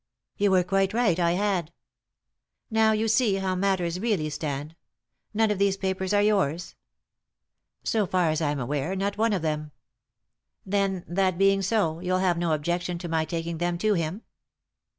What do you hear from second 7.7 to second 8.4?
"So far